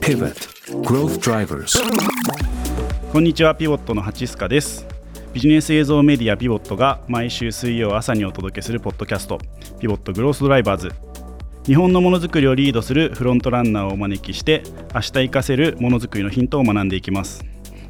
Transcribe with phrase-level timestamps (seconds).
[0.00, 0.34] Pivot.
[0.82, 1.78] Growth Drivers.
[3.12, 4.84] こんにちはピボットのハチスカです。
[5.32, 9.38] ビジネス映像メディアピボットが毎週水曜朝にお届けするポッドキャスト
[9.78, 10.92] ピボットグロースドライバーズ。
[11.66, 17.44] 日本のものづくりをリードするフロントランナーをお招きして明日活かせるものづくりのヒントを学んでいきます。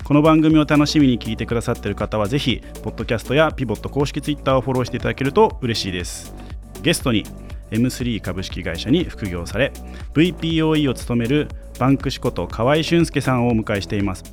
[0.05, 6.35] この番組を楽しみに聞いてくださっている方はぜひポッドキャストやピボット公式ツイッターをフォローしていただけると嬉しいです。
[6.83, 7.25] ゲストに
[7.71, 9.73] M3 株式会社に副業され
[10.15, 14.25] VPOE を務めるバンクシこと河合俊介さんをお迎えしています。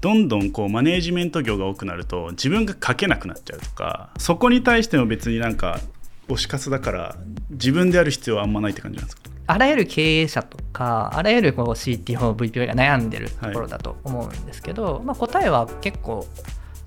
[0.00, 5.78] どんどんこうマネージメント業が多くなると自分が書けなくなっちゃうとかそこに対しても別になんか
[6.26, 7.16] 推し活だから
[7.50, 9.22] 自分でやる必要はあんまないって感じなんですか？
[9.46, 16.26] あらゆる経営者とかあらゆるこう CTO、VPO が悩んでるところだと思うんですけど、はい、まあ、答えは結構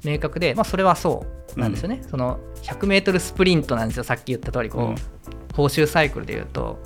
[0.05, 4.03] 明確で、まあ、それはそうなんですよね、うん、その 100m スプリントなんですよ。
[4.03, 4.95] さっき言った通りこう、うん、
[5.55, 6.79] 報酬サイクルでいうと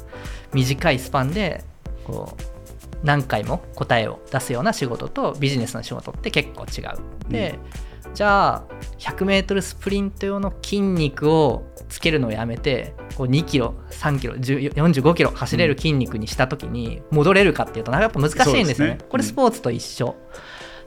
[0.54, 1.64] 短いスパンで
[2.06, 7.32] こう何回も答えを出すような仕事とビジネスの仕事って結構違う。
[7.32, 7.60] で、
[8.06, 8.64] うん、じゃあ
[8.98, 18.94] 100m スプリント用の筋肉をつけるのをやめてこう2キロ3キロ45キロ走れる筋肉にした時に戻れるかっていうとやっぱ難しいんですよね。
[18.96, 19.00] ね。
[19.10, 20.16] これスポーツと一緒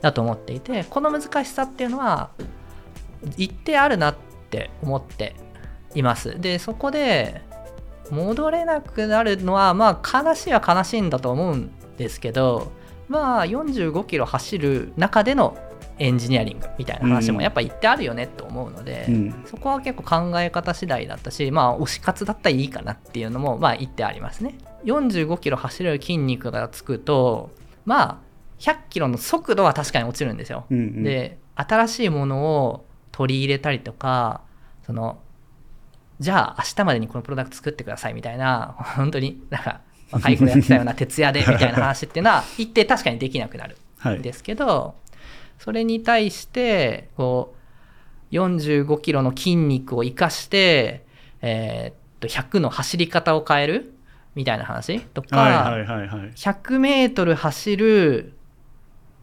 [0.03, 2.29] だと思っていてこの難しさっていうのは
[3.37, 4.15] 一定あるなっ
[4.51, 5.33] て思って
[5.95, 6.39] います。
[6.39, 7.41] でそこで
[8.11, 12.73] 戻れなくなるのはまあ悲しいは悲しいんだと思うんですけど
[13.07, 15.57] まあ45キロ走る中での
[15.99, 24.57] エンジニアリングみたいな話もやっぱ言ってあるよねと思うので、うん、そこは結構考え方次第だったしまあ推し活だったらいいかなっていうのもまあ言ってありますね。
[24.83, 27.51] 45キロ走れる筋肉がつくと
[27.85, 28.32] まあ
[28.63, 34.41] 100キロの速度は確かに落ちるんですよ、うんうん、で新しいものを取り入れたりとか
[34.85, 35.19] その
[36.19, 43.77] じゃあ明日までにこのプロダクト作ってくださいみたいな 本当になんか若い頃やってたような徹夜でみたいな話っていうのは 一定確かにできなくなる
[44.17, 45.23] んですけど、はい、
[45.59, 47.55] それに対してこ
[48.31, 51.05] う45キロの筋肉を生かして、
[51.41, 53.93] えー、っと100の走り方を変える
[54.35, 55.75] みたいな話とか、
[56.35, 58.33] 100メートル走る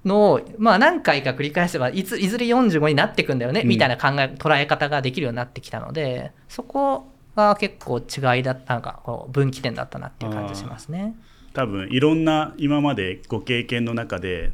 [0.04, 11.14] のを、まあ、何回か繰り返せばいついずれ45になっていくんだよね、みたいな考え捉え方ができるようになってきたのでそこが結構違いだったなんかこう分岐点だったなっていう感じしますね。
[11.52, 14.52] 多分いろんな今までご経験の中で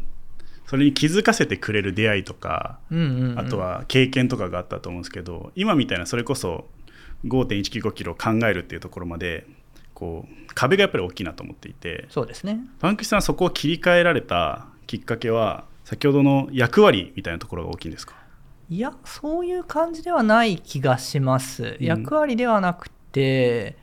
[0.67, 6.67] それに気づかせてくれる出会いとか、うんうんうん、あとは経験とかがあったと思うんですけど今みたいなそれこそ
[7.27, 9.47] 5.195キロ考えるっていうところまで
[9.95, 12.61] こう壁がやっぱり大きいなと思っていてそうですね。
[12.81, 18.15] パンクシさんそこを切り替えられたきっかけは先ほどの役割みたいなところが大きいんですか？
[18.69, 23.77] いやそういう感じではない気がします、役割ではなくて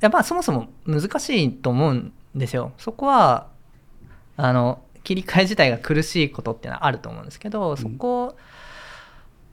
[0.00, 2.72] やっぱそもそも難しいと思うんですよ。
[2.78, 3.48] そこは
[4.36, 8.42] あの切り替え自体が苦しいことっていうのはあると思うんですけどそこ、うん、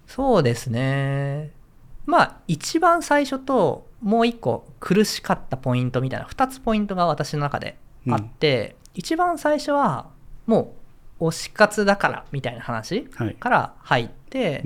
[0.08, 1.52] そうですね。
[2.06, 10.08] まあ一番最初ともう一個苦しかったポイントみたいな2つポイントが私の中であって、うん、一番最初は
[10.46, 10.77] もう
[11.20, 14.64] 推し活だからみたいな話から入って、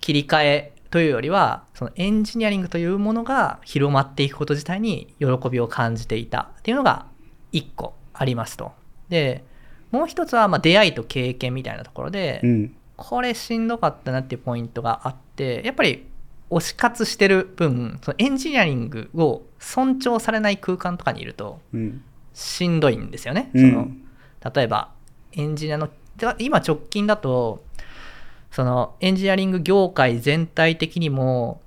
[0.00, 7.06] 切り替えというよりはそのエンジニアリングというものが広まっていくこと自体に喜びを感じていたっていうのが
[7.52, 8.70] 1個ありますと。
[9.08, 9.42] で
[9.90, 16.06] もう一つはま出会いと経験みたいなところで、うん、これしんどかったなっていうポイントがあってやっぱり
[16.50, 21.60] 推し活してる分そのエンジニアリングを尊重されない空間とかにいると
[22.34, 23.50] しんどいんですよね。
[23.52, 23.88] うん、その
[24.54, 24.92] 例えば
[25.36, 25.88] エンジニアの
[26.38, 27.64] 今直近だと
[28.50, 31.60] そのエンジニアリング業界全体的にも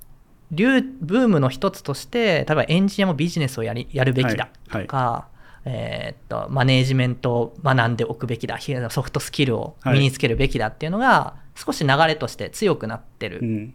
[0.50, 5.38] ブームの一つとして例えばエンジニアもビジネスをやりやるべきだとか、はい。
[5.70, 8.58] えー、っとマネージメントを学んでおくべきだ
[8.90, 13.74] ソフトスキルを身につけるべきだっていうのが、少し流れとして強くなってる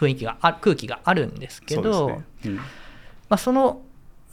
[0.00, 2.24] 雰囲気があ空気があるんですけど、ね。
[2.46, 2.62] うん、ま
[3.30, 3.82] あ、その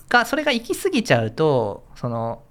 [0.09, 2.41] がそれが行き過ぎちゃうとその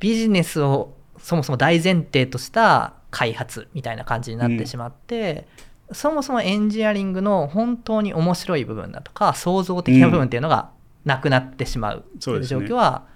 [0.00, 5.46] ビジネスをそもそも大前提とした開発みたいな感じになってしまって、
[5.88, 10.70] うん、そもそもエンジニアリングの本当に面白い部分だとか創造的な部分っていうのが
[11.04, 13.06] なくなってしまうという状況は、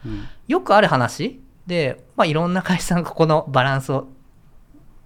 [0.48, 4.08] よくある話で、まあ、いろんな会社さんがここのバランスを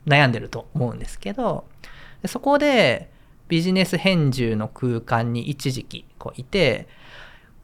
[0.06, 1.64] 悩んでると思うんですけど
[2.26, 3.10] そこで
[3.48, 6.88] ビジネス変住の空間に一時期こういて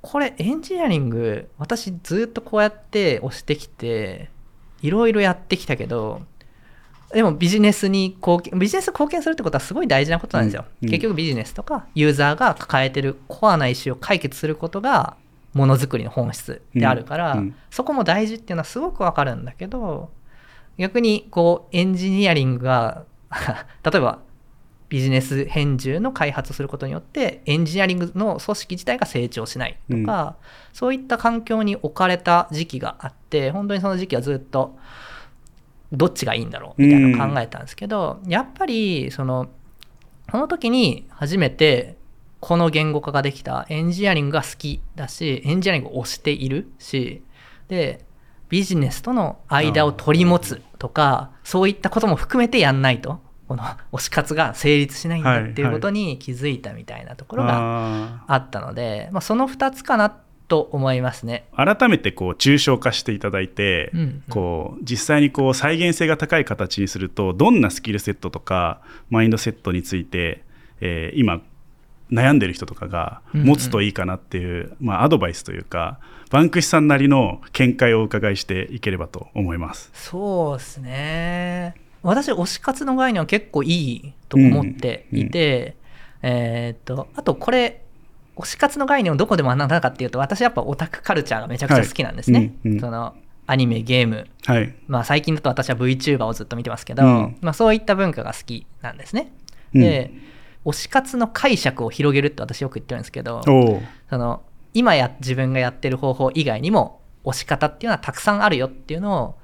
[0.01, 4.31] これエンジニアリング私ずっとこうやって押してきて
[4.83, 6.23] いろいろやってきたけど
[7.13, 10.89] でもビジネスに貢献ビジネス貢献するってことはすごい大事なことなんですよ、うん。
[10.89, 10.91] うん。
[10.91, 15.17] 結局ビジネスとかユーザーが抱えてるコアなイシューを解決することが
[15.53, 17.39] ものづくりの本質であるから、うん。
[17.39, 17.55] うん。
[17.71, 20.11] そこも大事っていうのはすごくわかるんだけど
[20.79, 23.05] 逆にこうエンジニアリングが
[23.85, 24.21] 例えば
[24.93, 30.37] ビジネス変重の開発をすることによってエンジニアリングの組織自体が成長しないとか、
[30.75, 34.77] そういった環境に置かれた時期があって本当にその時期はずっと
[35.93, 39.49] どっちがいいんだろうみたいなのを考えたんですけど、やっぱりその
[40.31, 41.97] この時に初めて
[42.41, 47.23] この言語化ができたエンジニアリングが好きだしエンジニアリングを推しているし
[47.69, 48.05] で
[48.51, 53.21] ビジネスとの間を取り持つとかそういったことも含めてやんないと
[53.53, 60.09] この推し活が成立しないんだっていうことに気づいたみたいなところがああったので、まあ、その2つかな
[60.49, 61.45] と思いますね。
[61.53, 70.43] ー改めてこう抽象化していただいて、うんうんこう実際にこう再現性が高い形にするとどんなスキルセットとかマインドセットについて、
[70.81, 71.43] えー今
[72.11, 75.99] 悩んでる人とかが持つといいかなっていう、まあ、アドバイスというか
[76.31, 79.91] バンクシさんなりの見解をお伺いしていければと思います。
[79.95, 81.82] そうですね。
[82.03, 85.77] 私、推し活の概念は結構いいと思っていて、
[86.23, 87.83] えーっと、あとこれ、
[88.37, 92.55] 推し活の概念をどこで学んだかっていうと、私やっぱオタクカルチャーがめちゃくちゃ好きなんですね。
[92.81, 93.15] その
[93.47, 97.37] アニメ、ゲーム、はい、まあ最近だと私は VTuber をずっと見てますけど、うん。
[97.41, 99.33] まあそういった文化が好きなんですね。
[99.75, 99.81] うん。
[99.81, 100.13] で、
[100.65, 104.43] 推し活の解釈を広げるって私よく言ってるんですけど、その
[104.75, 109.35] 今や自分がやってる方法以外にも推し方っていうのはたくさんあるよっていうのを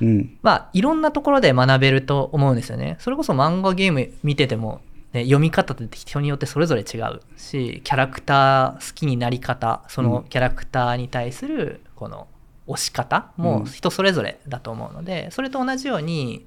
[0.00, 0.38] うん。
[0.42, 2.96] まあいろんなところで学べると思うんですよね。
[3.00, 4.80] それこそ漫画ゲーム見てても、
[5.12, 12.26] ね、読み方って人によってそれぞれ違うしキャラクター好きになり方そのキャラクターに対するこの
[12.66, 16.46] 推し方も人それぞれだと思うので、それと同じように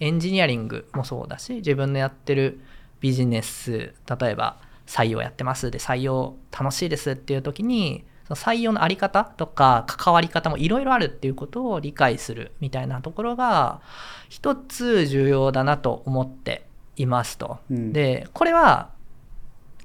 [0.00, 2.60] エンジニアリングもそうだし自分のやってる
[3.00, 13.80] ビジネス例えば採用やってますで採用楽しいですっていう時にその採用のあり方とか関わり方もいろいろあるっていうことを理解するみたいなところが
[14.28, 17.58] 一つ重要だなと思っていますと。
[17.70, 18.90] うんでこれは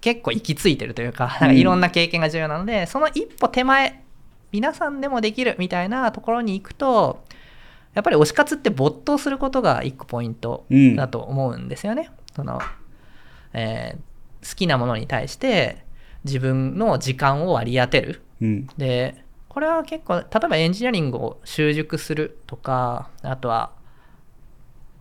[0.02, 4.04] 結構行き着いてるというかなんかいろんな経験が重要なので、その一歩手前
[4.52, 7.24] 皆さんでもできるみたいなところに行くと
[7.94, 12.10] やっぱり推し活って没頭することが一個ポイントうんだと思うんですよね。
[12.36, 12.60] その
[13.54, 14.12] えー
[14.44, 15.86] 好きなものに対して
[16.24, 18.22] 自分の時間を割り当てる。
[18.42, 18.68] うん。
[18.78, 23.72] でこれは結構例えばエンジニアリングを習熟するとかあとは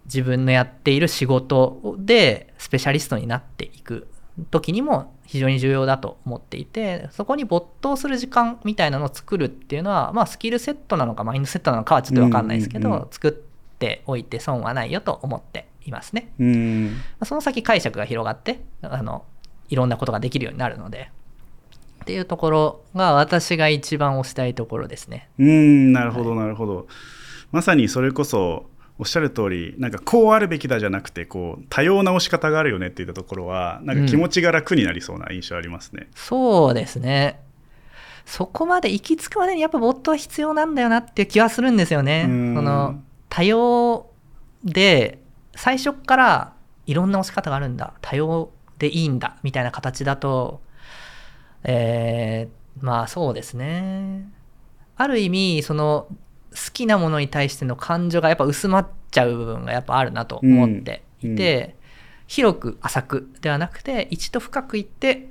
[0.07, 4.09] 自分のやっている仕事でスペシャリストになっていく
[4.51, 13.09] 時にも非常に重要だと思っていてそこに没頭する時間みたいなのを作るっていうのは、まあ、スキルセットなのかマインドセットなのかはちょっと分かんないですけど、うんうんうん。
[13.13, 16.33] 作っておいて損はないよと思っていますね。
[16.41, 16.97] うん。
[17.25, 19.25] その先解釈が広がってあの
[19.69, 21.13] いろんなことができるようになるので
[22.03, 25.29] っていうところが私が一番推したいところですね。
[25.39, 26.87] うんなるほどなるほど、
[27.53, 28.67] まさにそれこそ
[28.99, 36.09] おっしゃる通りなんかこうあるべきだじゃなくてこう多様な押し方があるよねっていったところはなんか気持ちが楽になりそうな印象ありますね。
[36.15, 37.41] そうですね。
[38.27, 42.27] そこまで行き着くまでにやっぱボットは必要なんだよなっていう気はするんですよね。
[42.29, 44.11] うんその多様
[44.65, 45.19] で
[45.55, 46.53] 最初から
[46.87, 50.61] いろんな押し方があるんだ多様でいいんだみたいな形だと
[51.65, 54.29] えーまあそうですね。
[54.97, 56.07] ある意味その
[56.51, 61.77] 好きなものに対しての感情がやっぱ薄まっちゃう部分がやっぱあるなと思っていて、
[62.27, 65.29] 広く浅くではなくて一度深くいって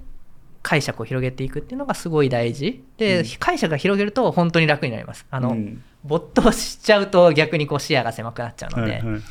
[0.61, 2.83] 解釈を広げていくっていうのがすごい大事。
[2.97, 3.25] で、うん。
[3.39, 5.25] 解釈が広げると本当に楽になります。
[5.31, 5.83] あの、うん。
[6.03, 9.21] 没頭しちゃうと逆にこう視野が狭くなっちゃうので、はいはいはい。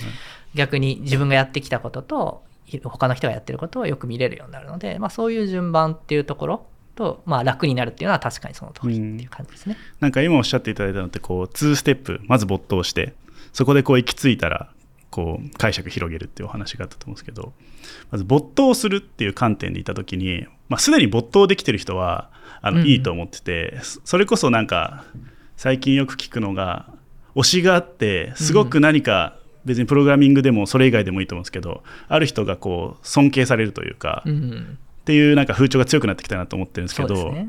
[0.55, 6.67] 逆に自分がやってきたこととひ他の人がやってることをよく見れるようになるので、まあ、そういう順番っていうところ
[6.99, 9.77] と、まあ、楽になるっていうのは確かにその通りっていう感じですね。
[10.01, 13.15] なんか今おっしゃっていただいたのってこう2ステップまず没頭して
[13.53, 14.69] そこでこう行き着いたら
[15.11, 17.53] こう解釈広げるっていうお話があったと思うんですけど
[18.11, 22.87] まず没頭するっていう観点でいた時に、まあ、すでに没頭できてる人はあの、うん。
[22.87, 25.05] いいと思っててそそれこそなんか
[25.57, 26.87] 最近よく聞くのが
[27.37, 37.33] 推しがあってすごく何か別にプログラミングでもそれ以外でもいいと思うんですけどある人がこう尊敬されるというか、っうん、ていうなんか風潮が強くなってきたなと思ってるんですけど。
[37.33, 37.49] ね。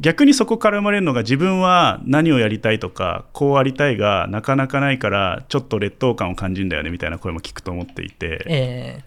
[0.00, 9.04] 逆にそこから生まれるのが自分は何をやりたいとかこうありたいがなかなかないからちょっと劣等感を感じるんだよねみたいな声も聞くと思っていてえ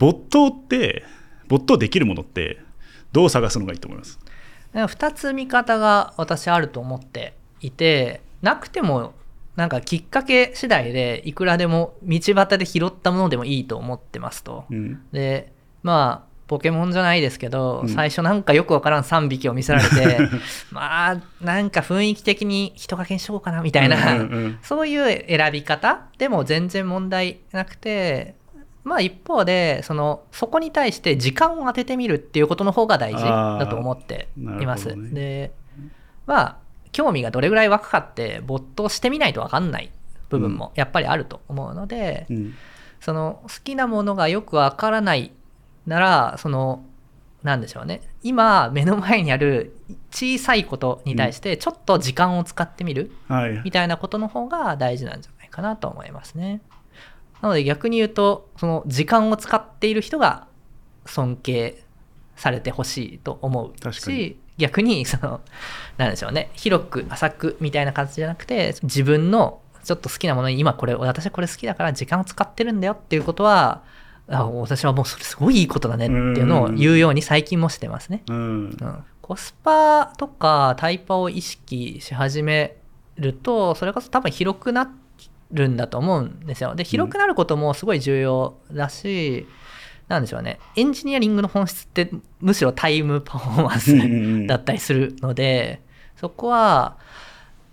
[0.00, 1.04] 没頭って
[1.46, 2.58] 没頭できるものって
[3.12, 4.18] どう探すのがいいと思います？
[4.74, 9.14] ー、2つ見方が私あると思っていてなくても
[9.54, 14.64] なんかきっかけ次第でいくらでも道端で拾ったものでもいいと思ってますと。
[14.70, 15.52] うんで
[15.84, 17.88] まあポケモンじゃないですけど、うん。
[17.88, 20.18] 最初なんかよくわからん3匹を見せられて
[20.70, 28.34] まあなんか雰囲気的に人影にしようかなみたいな、うんうんうんそういう選び方でも全然問題なくて
[28.84, 34.94] まあ一方でそのそこに対して時間を当ててみるっていうことの方が大事だと思っています。
[34.94, 35.10] ね。
[35.10, 35.52] で
[36.26, 36.56] まあ
[36.92, 39.90] 興味がどれぐらい湧くかって没頭してみないと分かんない
[40.30, 42.54] 部分もやっぱりあると思うので、うん。
[43.00, 45.32] その好きなものがよくわからない
[45.86, 46.84] ならその
[47.42, 48.02] なんでしょうね。
[48.22, 49.76] 今目の前にある
[50.10, 53.62] 小さいことに対してちょっと時間を使ってみるはい。
[53.64, 56.60] みたいなことの方が大事なんじゃないかなと思いますね。
[57.40, 60.48] なので逆に言うとその時間を使っている人が
[61.04, 61.82] 尊敬
[62.34, 64.16] されてほしいと思う確かに。
[64.16, 65.40] し逆にその
[65.98, 66.50] なんでしょうね。
[66.54, 73.84] 広く浅くみたいな感じじゃなくて自分のちょっと好きなものに今これ私はこれ好きだから時間を使ってるんだよっていうことは
[74.28, 78.22] あ私はもうそれすごいいいことだねっていうのを言うように最近もしてますね。
[78.28, 78.36] うん。
[78.36, 82.76] うん、コスパとかタイパを意識し始め
[83.16, 84.90] るとそれこそ多分広くな
[85.52, 86.74] るんだと思うんですよ。
[86.74, 89.46] で広くなることもすごい重要だし、
[90.08, 90.58] なんでしょうね。
[90.76, 95.80] エンジニアリングの本質ってむしろタイムパフォーマンスだったりするので
[96.16, 96.96] そこは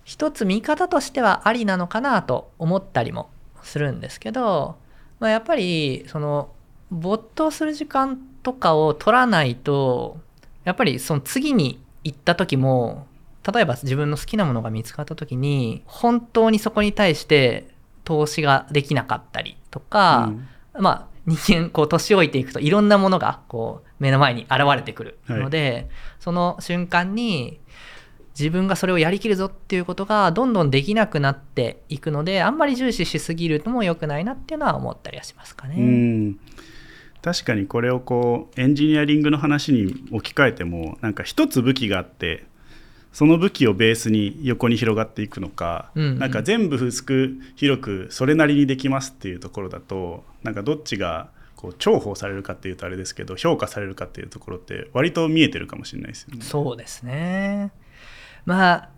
[0.04, 3.30] 一つ見方としてはありなのかなと思ったりも
[3.64, 4.76] するんですけど、
[5.24, 6.50] まあ、やっぱりその
[6.92, 10.18] 没頭する時間とかを取らないと
[10.66, 13.08] やっぱりその次に行った時も
[13.50, 17.70] 例えば自分の好きなものが見つかった時に本当にそこに対して
[18.04, 20.34] 投資ができなかったりとか、
[20.78, 25.90] まあ人間こう年老いていくといろんなものがこう目の前に現れてくるので、
[26.20, 27.62] その瞬間に
[28.38, 35.76] 自分がそれをやりきるぞっていうことがどんどんできなくなっていくのであんまり重視しすぎるのも良くないなっていうのは思ったりはしますかね。
[35.78, 36.40] うん
[37.22, 42.46] 確かにこれをこうエンジニアリングの話に置き換えてもなんか一つ武器があって
[43.14, 56.42] その武器をベースに横に広がっていくのか、うんうんなんか全部薄く広くそれなりにできますっていうところだとなんかどっちがこう重宝されるかっていうとあれですけど評価されるかっていうところって割と見えてるかもしれないですよね。
[56.42, 57.72] そうですね。
[58.46, 58.90] まあ、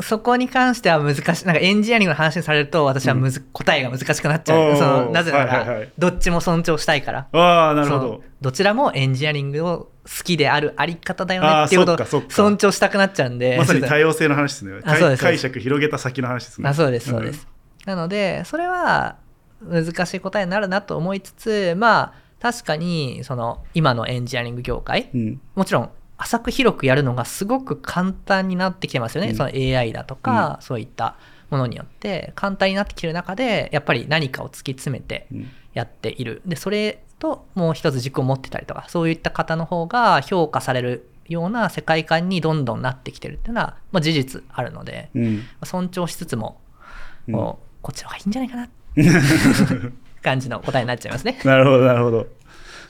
[0.00, 1.46] そこに関しては難しい。
[1.46, 4.76] なんかエンジニアリングの話にされると、私はむず、答えが難しくなっちゃう。
[4.76, 7.28] そのなぜなはいはいはいら、どっちも尊重したいから。
[7.32, 8.22] ああなるほど。
[8.40, 13.58] どちらもエンジニアリングを好きであるあり方だよねっていうことを尊重したくなっちゃうんで。
[13.58, 14.80] まさに多様性の話ですね。
[14.84, 16.68] あそうです解釈広げた先の話ですね。
[16.68, 17.46] あそうですそうです、
[17.84, 19.16] なのでそれは
[19.60, 25.20] 難しい答えになるなと思いつつまあ確かにその今のエンジニアリング業界うん。
[25.20, 25.90] うんもちろん
[26.22, 29.36] 浅く広くやるのがすごく簡単になってきてますよね、うん。
[29.36, 31.16] その AI だとか、そういった
[31.50, 36.42] ものによって簡単になってきてる中でやっぱり何かを突き詰めてうんやっている。
[36.44, 45.42] でそれともう一つ軸を持ってたりとかそういった方の方が評価されるような世界観にどんどんなってきてるっていうのは、まあ、事実あるので、うん。
[45.64, 46.60] 尊重しつつも、
[47.26, 47.34] うん。
[47.34, 48.68] こうこっちの方がいいんじゃないかな
[50.22, 51.38] 感じの答えになっちゃいますね。
[51.44, 52.26] なるほどなるほど。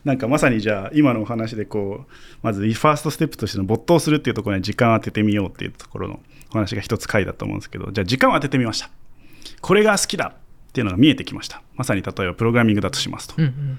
[0.04, 8.90] なんかまさにじゃあ今のお話でこうまずファーストステップとしての没頭するっていうところに時間を当ててみようっていうところのお話が一つ回だと思うんですけどじゃあ時間を当ててみました。
[9.60, 11.62] これが好きだっていうのが見えてきました。
[11.74, 13.78] まさに例えばプログラミングだとしますと、うんうん。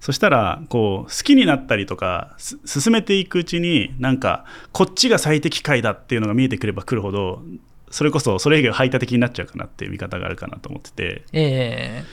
[0.00, 7.42] そしたらこう好きになったりとかす進めていくうちになんかこっちが最適解だっていうのが見えてくればくるほど
[7.90, 11.24] それこそそれ以外は排他的になっちゃうかなっていう見方があるかなと思ってて。
[11.32, 12.04] え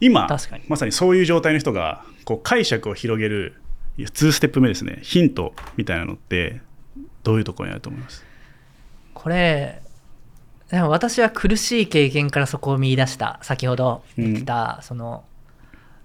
[0.00, 0.28] 今
[0.68, 3.60] まさにそういう状態の人がこう解釈を広げる
[3.98, 5.00] 2ステップ目ですね。
[5.02, 6.60] ヒントみたいなのって
[7.24, 8.22] どういうところにあると思います？
[8.22, 9.82] ーこれ
[10.70, 13.38] でも私は苦しい経験からそこを見出した。
[13.42, 15.24] 先ほど言ってた、その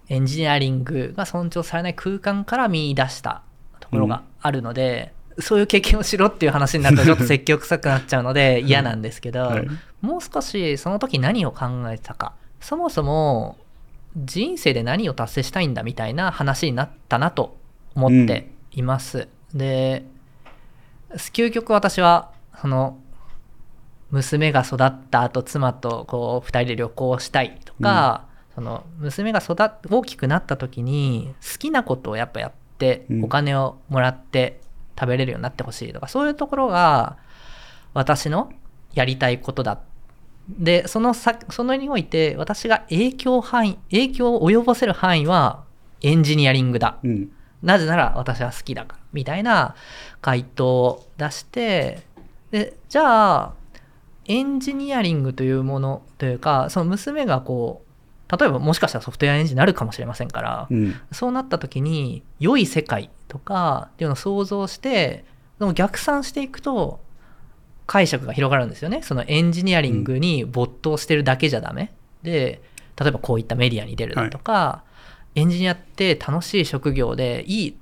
[0.09, 3.43] エンジニアリングが尊重されない空間から見出した。
[3.79, 9.67] ところがあるので、そういう経験をしろっていう話になると ちょっと積極臭くなっちゃうので嫌なんですけど、はい。
[10.01, 12.33] もう少しその時何を考えてたか。
[12.61, 13.57] そもそも
[14.15, 17.57] 人生で何を達成したいんだみたいな話になったなと
[17.95, 19.27] 思っています。
[19.53, 20.05] で
[21.09, 22.99] 究極私はその
[24.09, 34.61] 娘が育った後妻とこう2人で旅行したいとか、その娘が育っ大きくなった時に好きなことをやっぱやってうんお金をもらって
[34.99, 37.17] 食べれるようになってほしいとか、そういうところが
[37.93, 38.51] 私の
[38.93, 39.79] やりたいことだ
[40.49, 45.63] でそのさそのにおいて私が影響範囲影響を及ぼせる範囲は
[46.01, 46.97] エンジニアリングだ。
[47.03, 47.31] うん。
[47.61, 49.75] なぜなら私は好きだからみたいな
[50.21, 52.03] 回答を出して
[52.51, 53.53] でじゃあ
[54.25, 57.81] エンジニアリングというものというかその娘がこ
[58.29, 60.95] う例えばもしかしたらソフトウェアエンジンになるかもしれませんから、うん。
[61.13, 65.23] そうなった時に良い世界とかっていうのを想像して
[65.59, 66.99] でも逆算していくと
[67.85, 69.01] 解釈が広がるんですよね。
[69.03, 72.61] そのエンジニアリングに没頭してるだけじゃダメ、で
[72.99, 74.83] 例えばこういったメディアに出るだとか、
[75.35, 77.77] エンジニアって楽しい職業でいい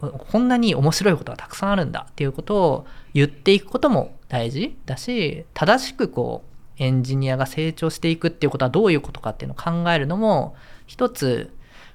[0.00, 6.44] こんなに面白いことがたくさんあるんだっていうことを言っていくことも大事だし正しくこ
[6.78, 10.54] うエンジニアが成長していくっていうことはどういうことかっていうのを考えるのも
[10.86, 11.52] 一つ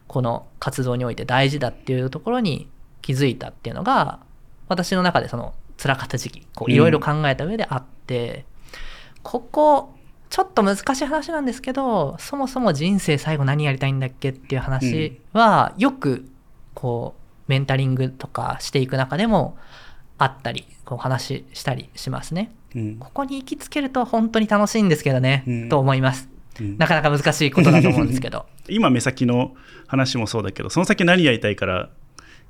[0.07, 2.69] この活動において大事だっていうところに
[3.01, 4.19] 気づいたっていうのが
[4.67, 5.53] 私の中でその
[5.83, 8.45] 辛かった時期こういろいろ考えた上であって、
[9.21, 9.93] ここ
[10.29, 16.25] ちょっと難しい話なんですけどそもそも人生最後何やりたいんだっけっていう話はよく
[16.73, 19.57] こうメンタリングとかしていく中でも
[20.17, 22.55] あったりこう話したりしますね。
[22.75, 26.29] うんここに行きつけると本当に楽しいんですけどね、うんと思います。
[26.59, 28.45] うんなかなか難しいことだと思うんですけど。
[28.69, 29.53] 今目先の
[29.87, 31.89] 話もそうだけどその先何やりたいから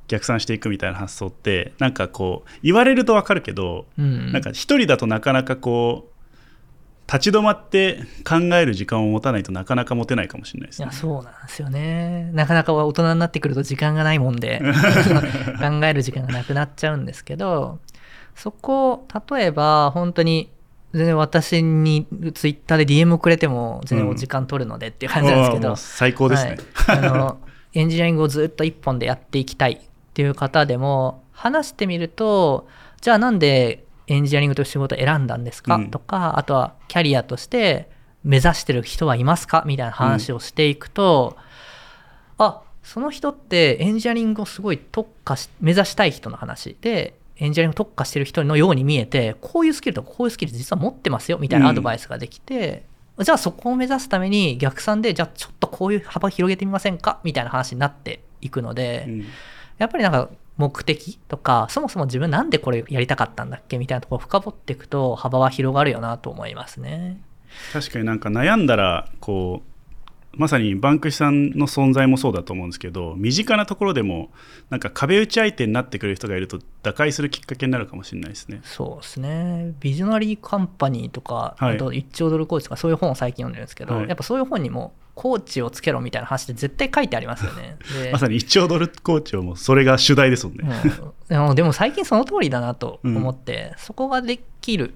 [0.08, 4.32] 逆算していくみたいな発想ってなんかこう言われると分かるけど、うん。
[4.32, 10.82] なんか一人だとなかなかこう立ち止まって考える時間を持たないとなかなか持てないかもしれないです。
[10.82, 10.94] ねいや。
[10.94, 12.30] そうなんですよね。
[12.34, 14.62] なかなか大人になってくると時間がないもんで
[15.60, 17.80] 考える時間がなくなっちゃうんですけど
[18.36, 20.50] そこ例えば本当に
[20.94, 26.58] 全然私にツイッターで DM をくれても全然お時間取るのでっていう感じなんですけど、う最高ですね。
[26.74, 27.38] はい、あの
[27.74, 29.82] エンジニアリングをずっと一本でやっていきたい
[30.14, 32.68] っていう方でも話してみると
[33.02, 35.90] じゃあなんでエンジニアリングという仕事を選んだんですか、うん。
[35.90, 37.90] とかあとはキャリアとして
[38.24, 39.64] 目指してる人はいますか？
[39.66, 41.36] みたいな話をしていくと、
[42.38, 46.78] あその人ってエンジニアリングをすごい特化し目指したい人の話。
[46.80, 52.84] でエンジニアリングを特化してる人のように見えてこういうスキルとかこういうスキル実は持ってますよみたいなアドバイスができて、
[53.20, 57.20] じゃあそこを目指すために逆算でじゃあちょっとこういう幅広げてみませんか？
[57.24, 59.26] みたいな話になっていくので、うん
[59.84, 67.22] やっぱりなんか目的とかそもそも自分なんでこれやりたかったんだっけみたいなところを深掘っていくと幅は広がるよなと思いますね。
[67.72, 69.74] 確かになんか悩んだらこう
[70.36, 74.32] まさにバンクシさんの存在もそうだと思うんですけど身近なところでも
[74.72, 78.62] なんか壁打ち相手になってくれる人がいると打開するきっかけになるかもしれないですね。
[78.64, 79.74] そうですね。
[79.80, 87.78] ビジョナリーカンパニーとか、はいあと1兆ドルコーチとかそういう本を最近読んでるんですけど、はいやっぱそういう本にもコーチをつけろみたいな話って絶対書いてありますよね。
[88.04, 90.64] でまさに1兆ドルコーチをもうそれが主題ですもんね。
[91.30, 94.94] うんでも最近その通りだなと思って、そこができる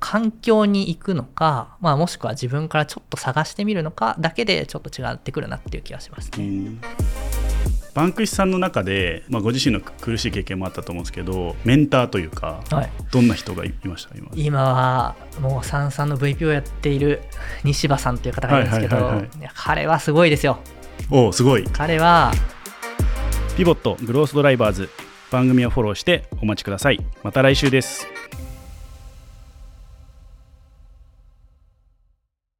[0.00, 6.72] 環境に行くのか、まあ、もしくは自分からちょっと探してみるのかだけでちょっと違ってくるなっていう気がしますね。
[7.94, 14.14] うんバンクシさんの中で、まあ、ご自身の苦しい経験もあったと思うんですけどメンターというかはい、どんな人がいました？
[14.16, 14.30] 今。
[14.34, 17.22] 今はもうさんさんの VP をやっている
[17.64, 19.50] 西場さんという方がいるんですけど、はいはいはいはい。
[19.54, 20.60] 彼はすごいですよ。
[21.10, 21.64] おおすごい。
[21.64, 22.32] 彼は
[23.56, 24.88] ピボットグロースドライバーズ
[25.30, 27.00] 番組をフォローしてお待ちください。
[27.22, 28.06] また来週です